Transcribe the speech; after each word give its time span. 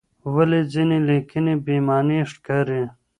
ولې 0.33 0.61
ځینې 0.71 0.97
لیکنې 1.07 1.53
بې 1.65 1.77
معنی 1.87 2.19
ښکاري؟ 2.31 2.81